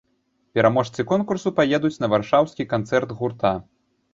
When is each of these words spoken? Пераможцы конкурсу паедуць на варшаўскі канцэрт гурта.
Пераможцы 0.59 1.03
конкурсу 1.11 1.53
паедуць 1.61 1.93
на 2.05 2.11
варшаўскі 2.15 2.69
канцэрт 2.73 3.09
гурта. 3.21 3.57